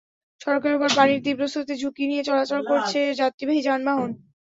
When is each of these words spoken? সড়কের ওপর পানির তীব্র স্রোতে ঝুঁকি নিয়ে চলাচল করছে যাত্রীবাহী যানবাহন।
সড়কের 0.41 0.73
ওপর 0.75 0.89
পানির 0.97 1.23
তীব্র 1.25 1.43
স্রোতে 1.47 1.75
ঝুঁকি 1.81 2.03
নিয়ে 2.07 2.27
চলাচল 2.29 2.61
করছে 2.69 2.99
যাত্রীবাহী 3.19 3.61
যানবাহন। 3.67 4.09